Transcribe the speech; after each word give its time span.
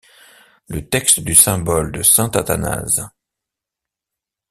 Le 0.67 0.89
texte 0.89 1.19
du 1.19 1.35
Symbole 1.35 1.91
de 1.91 2.01
saint 2.01 2.31
Athanase. 2.31 3.07